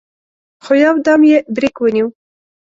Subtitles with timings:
[0.63, 2.07] خو يودم يې برېک ونيو.